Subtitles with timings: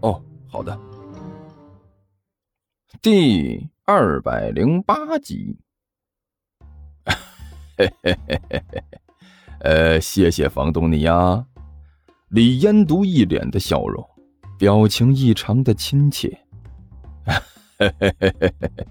[0.00, 0.78] 哦，好的。
[3.02, 5.56] 第二百零八集。
[7.04, 7.14] 嘿
[7.76, 8.82] 嘿嘿嘿嘿嘿，
[9.60, 11.46] 呃，谢谢房东你呀。
[12.28, 14.04] 李烟毒一脸的笑容，
[14.58, 16.38] 表情异常的亲切。
[17.24, 17.36] 嘿
[17.78, 18.86] 嘿嘿嘿嘿嘿，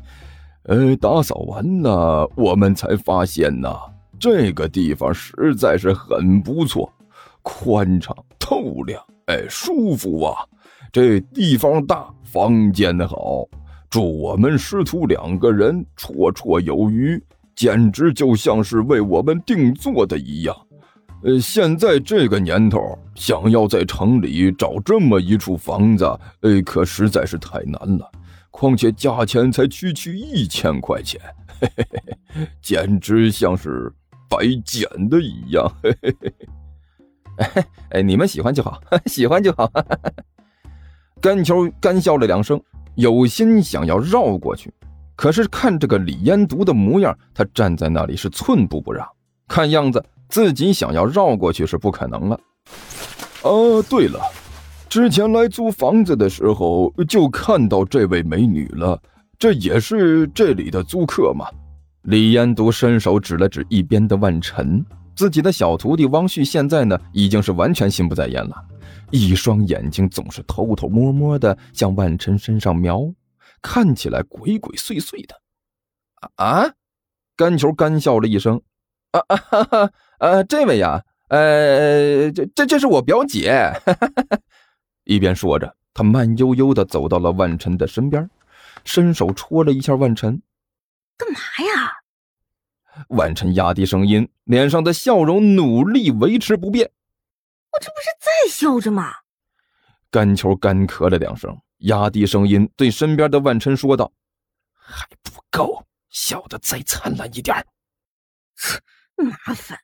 [0.64, 3.70] 呃，打扫完了，我们才发现呢，
[4.20, 6.92] 这个地方实在是很不错，
[7.42, 10.48] 宽敞透亮，哎，舒服啊。
[10.92, 13.48] 这地方大，房间好，
[13.90, 17.22] 住我们师徒两个人绰绰有余，
[17.56, 20.56] 简直就像是为我们定做的一样。
[21.24, 26.06] 呃，现在这个年头，想要在城里找这么一处房子，
[26.42, 28.12] 呃，可实在是太难了。
[28.52, 31.20] 况且价钱才区区一千块钱，
[31.60, 33.92] 嘿嘿嘿，简直像是
[34.30, 35.72] 白捡的一样。
[35.82, 36.16] 嘿嘿
[37.38, 39.72] 嘿，哎，你们喜欢就好， 喜欢就好。
[41.20, 42.62] 甘秋干笑了两声，
[42.96, 44.72] 有心想要绕过去，
[45.16, 49.08] 可是看这个李烟毒的模样，他站在那里是寸步不让，
[49.48, 52.40] 看样子自己想要绕过去是不可能了。
[53.44, 54.20] 哦，对了，
[54.90, 59.00] 之前来租房子的时候就看到这位美女了，
[59.40, 61.46] 这也是这里的租客吗？
[62.04, 68.56] 李烟毒伸手指了指一边的万晨，自己的小徒弟汪旭现在呢，已经是完全心不在焉了。
[69.12, 73.14] 一双眼睛总是偷偷摸摸的向万晨身上瞄，
[73.62, 75.42] 看起来鬼鬼祟祟的。
[76.36, 76.74] 啊！
[77.36, 78.62] 甘球干笑了一声。
[79.12, 79.92] 啊啊哈哈！
[80.20, 83.52] 呃， 这位呀，呃，这这这是我表姐。
[83.86, 84.40] 哈哈哈
[85.06, 88.30] 一边说着，他慢悠悠的走到了万晨的身边，
[88.84, 90.42] 伸手戳了一下万晨。
[91.18, 91.40] 干嘛
[91.72, 91.94] 呀？
[93.10, 96.92] 万晨压低声音，脸上的笑容努力维持不变。
[97.78, 99.14] 我这不是在笑着吗？
[100.10, 104.12] 甘球干咳了两声，压低声音对身边的万晨说道
[104.74, 107.56] ：“还不够，笑得再灿烂一点。”
[108.58, 108.80] 切，
[109.18, 109.78] 麻烦。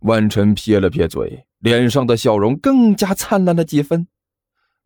[0.00, 4.08] 万晨撇了撇嘴，脸上的笑容更加灿烂了几分。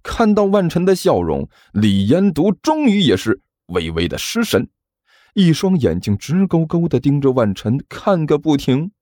[0.02, 4.68] 看到万晨的笑容，李延独终于也是微微的失神，
[5.32, 8.92] 一双眼睛直勾勾的盯着万晨看个不停。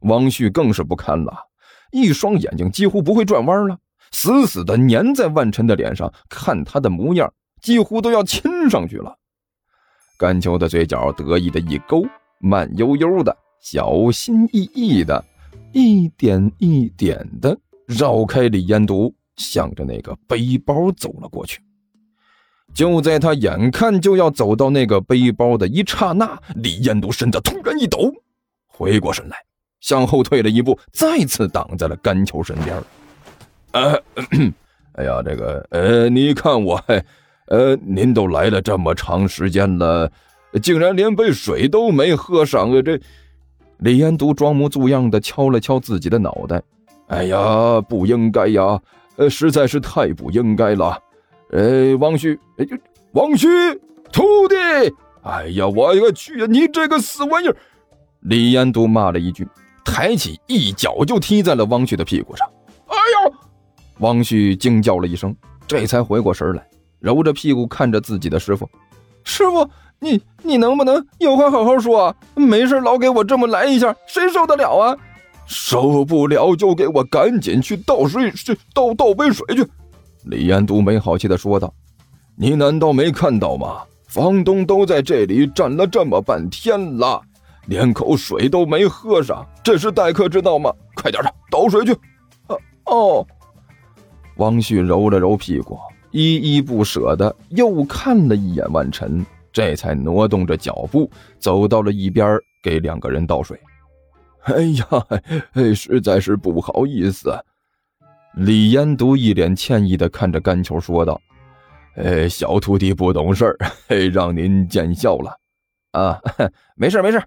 [0.00, 1.50] 王旭更是不堪了。
[1.94, 3.78] 一双眼睛几乎不会转弯了，
[4.10, 7.32] 死死的粘在万晨的脸上，看他的模样，
[7.62, 9.16] 几乎都要亲上去了。
[10.18, 12.04] 甘秋的嘴角得意的一勾，
[12.40, 15.24] 慢悠悠的、小心翼翼的，
[15.72, 17.56] 一点一点的
[17.86, 21.60] 绕开李烟毒，向着那个背包走了过去。
[22.74, 28.12] 就在他眼看就要走到那个背包的一刹那，李烟毒身子突然一抖，
[28.66, 29.36] 回过神来。
[29.84, 32.74] 向后退了一步，再次挡在了甘球身边。
[33.72, 33.92] 呃，
[34.96, 36.82] 哎呀，这个，呃，你看我，
[37.48, 40.10] 呃，您都来了这么长时间了，
[40.62, 42.80] 竟然连杯水都没喝上啊！
[42.80, 42.98] 这
[43.76, 46.62] 李延都装模作样的敲了敲自己的脑袋。
[47.08, 48.80] 哎呀，不应该呀，
[49.16, 50.98] 呃，实在是太不应该了。
[51.50, 52.66] 呃，王旭，哎，
[53.12, 53.46] 王旭，
[54.10, 54.56] 徒弟，
[55.24, 57.56] 哎呀，我个去呀，你这个死玩意儿！
[58.20, 59.46] 李延都骂了一句。
[59.84, 62.48] 抬起一脚就踢在了汪旭的屁股上，
[62.86, 63.34] 哎呦！
[63.98, 65.34] 汪旭惊叫了一声，
[65.66, 66.66] 这才回过神来，
[66.98, 68.68] 揉着屁股看着自己的师傅
[69.22, 69.68] ：“师傅，
[70.00, 72.14] 你你能不能有话好好说？
[72.34, 74.96] 没事老给我这么来一下，谁受得了啊？
[75.46, 79.64] 受不了就给我赶紧去倒水，去倒倒杯水去。”
[80.24, 81.72] 李彦都没好气的说道
[82.36, 83.82] ：“你难道没看到吗？
[84.08, 87.20] 房东都在这里站了这么半天了。”
[87.66, 90.72] 连口水都没喝上，这是待客之道吗？
[90.94, 91.92] 快点的，倒水去。
[92.46, 92.56] 啊
[92.86, 93.26] 哦。
[94.36, 95.78] 汪旭揉了揉屁股，
[96.10, 101.08] 依依不舍的又看了一眼万晨，这才挪动着脚步
[101.38, 103.58] 走到了一边，给两个人倒水。
[104.42, 104.86] 哎呀，
[105.52, 107.32] 哎，实在是不好意思。
[108.34, 111.20] 李延独一脸歉意的看着甘球说道
[111.96, 113.56] ：“哎，小徒弟不懂事儿，
[114.12, 115.38] 让您见笑了。
[115.92, 116.20] 啊，
[116.74, 117.22] 没事没事。”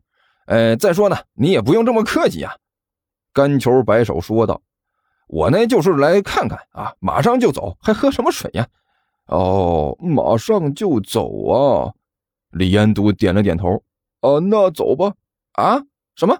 [0.47, 2.57] 呃，再说呢，你也不用这么客气呀。”
[3.31, 4.61] 甘球摆手说道。
[5.27, 8.65] 我呢就是来看看啊，马上就走，还喝什么水呀？
[9.25, 11.93] 哦，马上就走啊！
[12.51, 13.83] 李延都点了点头。
[14.21, 15.13] 啊，那走吧。
[15.51, 15.83] 啊？
[16.15, 16.37] 什么？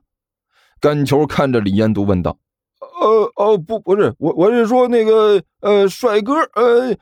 [0.80, 2.38] 甘球看着李延都问道。
[2.80, 6.96] 呃哦不不是我我是说那个呃帅哥呃，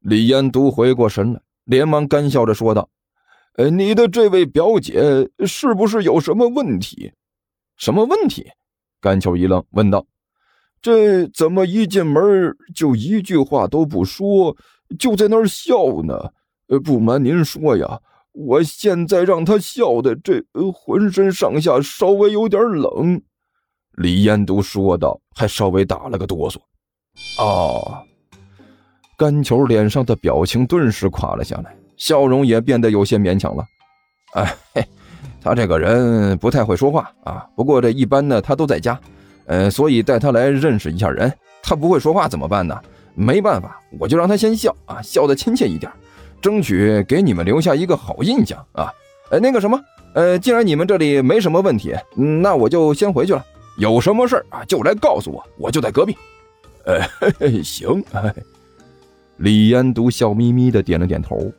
[0.00, 2.88] 李延都回过神来，连忙干笑着说道
[3.56, 7.12] ：“呃，你的这位表姐是不是有什么问题？
[7.76, 8.46] 什么问题？”
[9.00, 10.06] 甘球一愣，问道
[10.82, 14.56] ：“这怎么一进门就一句话都不说，
[14.98, 16.32] 就在那儿笑呢？
[16.68, 18.00] 呃，不瞒您说呀，
[18.32, 20.42] 我现在让他笑的这
[20.74, 23.22] 浑身上下稍微有点冷。”
[23.96, 26.58] 李彦都说道，还稍微打了个哆嗦。
[27.38, 28.04] 哦，
[29.16, 33.64] 甘球脸上的表情顿时垮了下来，笑容也变得有些勉强了。
[34.34, 34.86] 哎，
[35.42, 37.46] 他这个人不太会说话啊。
[37.56, 38.98] 不过这一般呢，他都在家，
[39.46, 41.32] 呃，所以带他来认识一下人。
[41.62, 42.78] 他不会说话怎么办呢？
[43.14, 45.90] 没办法，我就让他先笑啊，笑得亲切一点，
[46.40, 48.92] 争取给你们留下一个好印象啊。
[49.30, 49.80] 呃，那个什么，
[50.14, 53.44] 呃，既然你们这里没什么问题，那我就先回去了。
[53.78, 56.16] 有什么事啊，就来告诉我，我就在隔壁。
[56.84, 57.08] 哎，
[57.64, 58.04] 行。
[58.12, 58.34] 哎，
[59.38, 61.50] 李延独笑眯眯的点了点头。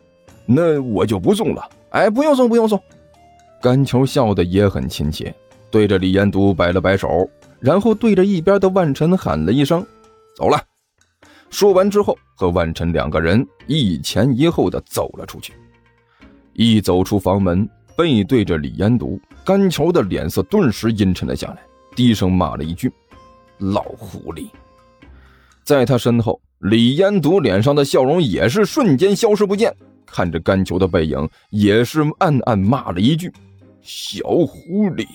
[0.47, 1.69] 那我就不送了。
[1.89, 2.81] 哎，不用送，不用送。
[3.61, 5.33] 甘球笑得也很亲切，
[5.69, 7.29] 对着李延都摆了摆手，
[7.59, 9.85] 然后对着一边的万晨喊了一声
[10.35, 10.59] ：“走了。”
[11.49, 15.53] 说完之后，和万晨两个人一前一后的走了出去。
[16.53, 21.57] 一走出房门，背对着李延都，甘球的脸色顿时阴沉了下来。
[21.95, 22.91] 低声骂了一句
[23.57, 24.49] ：“老狐狸。”
[25.63, 29.75] 在他身后，李延独脸上的笑容也是瞬间消失不见，
[30.07, 33.31] 看着甘球的背影，也是暗暗骂了一句
[33.81, 35.05] ：“小狐狸。”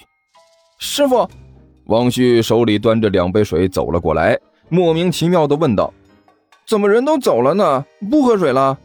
[0.79, 1.29] 师傅，
[1.87, 5.93] 王旭手里端着两杯水走了过来，莫名其妙的问道
[6.67, 7.85] ：“怎么人都走了呢？
[8.11, 8.79] 不喝水了？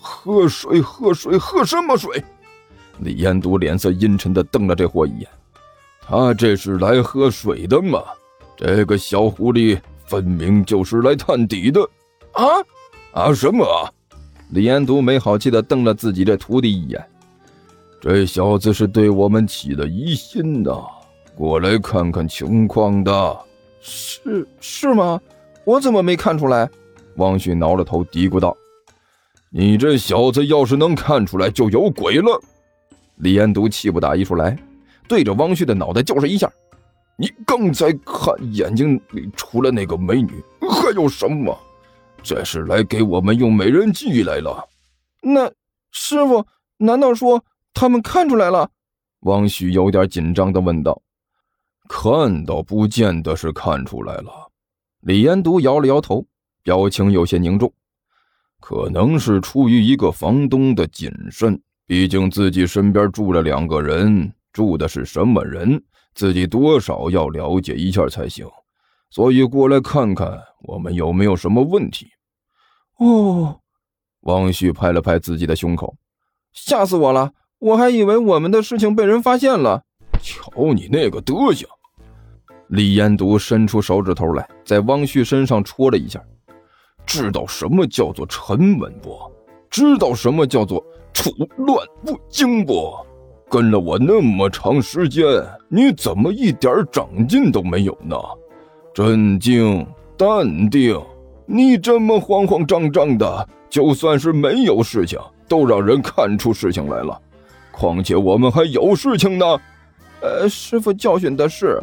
[0.00, 2.22] 喝水，喝水，喝什么水？”
[2.98, 5.28] 李延独脸色阴沉的瞪了这货一眼。
[6.00, 8.02] 他这是来喝水的吗？
[8.56, 11.80] 这个小狐狸分明就是来探底的！
[12.32, 12.44] 啊
[13.12, 13.32] 啊！
[13.32, 13.64] 什么？
[14.52, 17.02] 李延都没好气的瞪了自己这徒弟一眼。
[17.98, 20.76] 这小子是对我们起了疑心呐，
[21.34, 23.38] 过来看看情况的。
[23.80, 25.18] 是是吗？
[25.64, 26.68] 我怎么没看出来？
[27.16, 28.54] 汪旭挠了头，嘀咕道
[29.48, 32.38] ：“你这小子要是能看出来，就有鬼了。”
[33.16, 34.56] 李延都气不打一处来。
[35.08, 36.50] 对着汪旭的脑袋就是一下，
[37.16, 41.58] 你刚才看眼睛里除了那个美女还有什么？
[42.22, 44.68] 这是来给我们用美人计来了？
[45.20, 45.50] 那
[45.90, 46.46] 师傅
[46.78, 48.70] 难道说他们看出来了？
[49.20, 51.00] 汪旭有点紧张的问道。
[51.88, 54.50] 看到不见得是看出来了。
[55.00, 56.24] 李延独摇了摇头，
[56.62, 57.72] 表情有些凝重。
[58.60, 64.32] 可能是出于一个房东的谨慎，毕竟自己身边住了两个人。
[64.52, 65.82] 住的是什么人，
[66.14, 68.46] 自己多少要了解一下才行，
[69.10, 70.40] 所以过来看看
[70.72, 72.08] 我们有没有什么问题。
[72.96, 73.60] 哦，
[74.20, 75.94] 汪旭拍了拍自己的胸口，
[76.54, 77.32] 吓死我了！
[77.58, 79.82] 我还以为我们的事情被人发现了。
[80.22, 81.68] 瞧你那个德行！
[82.68, 86.18] 李延独伸出手指头来，在汪旭身上戳了一下。
[87.04, 89.18] 知道什么叫做沉稳不？
[89.68, 90.82] 知道什么叫做
[91.12, 92.94] 处乱不惊不？
[93.50, 95.26] 跟了我那么长时间，
[95.68, 98.16] 你怎么一点长进都没有呢？
[98.94, 101.00] 镇静、淡定，
[101.46, 107.20] 你这么慌慌张张的，就算是没有事情，都让人看出事情来了。
[107.70, 109.46] 况且我们还有事情呢。
[110.20, 111.82] 呃，师傅教训的是。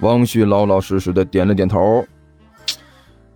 [0.00, 2.04] 王旭老老实实的点了点头。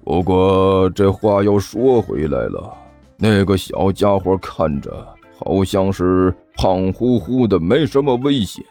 [0.03, 2.75] 不过这话又说回来了，
[3.17, 4.91] 那个小家伙看着
[5.39, 6.35] 好像是……
[6.57, 8.65] 胖乎乎的，没什么危险。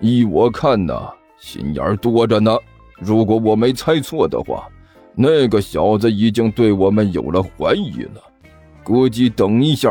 [0.00, 0.94] 依我看呢，
[1.38, 2.56] 心眼多着呢。
[2.98, 4.68] 如果我没猜错的话，
[5.14, 8.22] 那个小子已经对我们有了怀疑了。
[8.84, 9.90] 估计等一下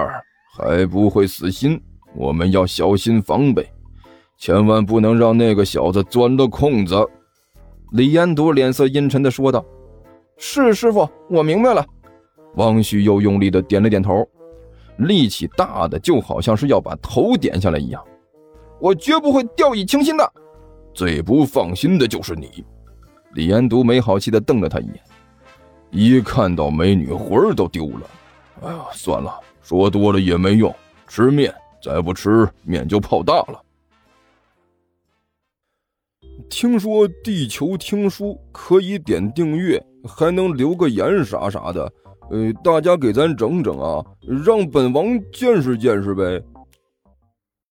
[0.58, 1.82] 还不会死心。
[2.16, 3.68] 我们要小心防备，
[4.38, 6.96] 千万不能让那个小子钻了空子。
[7.92, 9.64] 李延独脸色阴沉的说道
[10.38, 11.86] ：“是师傅，我明白了。”
[12.56, 14.28] 王旭又用力的点了点头。
[14.98, 18.04] 力气大的就好像是要把头点下来一样，
[18.80, 20.34] 我绝不会掉以轻心的。
[20.92, 22.66] 最不放心的就是你。
[23.38, 25.00] 李延独没好气的瞪了他一眼，
[25.91, 28.10] 一看到美女魂儿都丢了。
[28.63, 30.75] 哎呀，算了，说多了也没用。
[31.08, 33.62] 吃面，再不吃面就泡大了。
[36.50, 41.94] 听说地球听书可以点订阅，还能留个言啥啥的。
[42.32, 44.03] 呃，大家给咱整整啊，
[44.44, 46.41] 让本王见识见识呗。